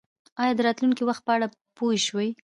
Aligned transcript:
ایا 0.41 0.53
د 0.55 0.59
راتلونکي 0.67 1.03
وخت 1.05 1.21
په 1.25 1.31
اړه 1.35 1.47
پوه 1.77 1.93
شوئ؟ 2.07 2.29